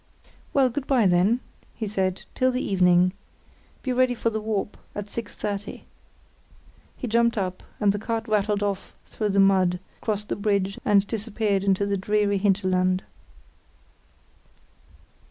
"Well, 0.51 0.71
good 0.71 0.87
bye 0.87 1.05
then," 1.05 1.41
he 1.75 1.85
said, 1.85 2.23
"till 2.33 2.51
the 2.51 2.65
evening. 2.71 3.13
Be 3.83 3.93
ready 3.93 4.15
for 4.15 4.31
the 4.31 4.41
warp 4.41 4.75
at 4.95 5.05
6.30." 5.05 5.83
He 6.97 7.07
jumped 7.07 7.37
up, 7.37 7.61
and 7.79 7.91
the 7.91 7.99
cart 7.99 8.27
rattled 8.27 8.63
off 8.63 8.95
through 9.05 9.29
the 9.29 9.39
mud, 9.39 9.77
crossed 10.01 10.29
the 10.29 10.35
bridge, 10.35 10.79
and 10.83 11.05
disappeared 11.05 11.63
into 11.63 11.85
the 11.85 11.97
dreary 11.97 12.39
hinterland. 12.39 13.03